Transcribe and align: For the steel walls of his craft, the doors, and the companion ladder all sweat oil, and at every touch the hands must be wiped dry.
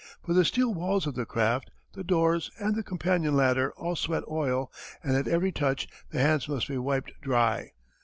For 0.25 0.33
the 0.33 0.43
steel 0.43 0.73
walls 0.73 1.05
of 1.05 1.15
his 1.15 1.27
craft, 1.27 1.69
the 1.93 2.03
doors, 2.03 2.49
and 2.57 2.75
the 2.75 2.81
companion 2.81 3.35
ladder 3.35 3.71
all 3.77 3.95
sweat 3.95 4.23
oil, 4.27 4.71
and 5.03 5.15
at 5.15 5.27
every 5.27 5.51
touch 5.51 5.87
the 6.09 6.17
hands 6.19 6.49
must 6.49 6.67
be 6.67 6.79
wiped 6.79 7.13
dry. 7.21 7.73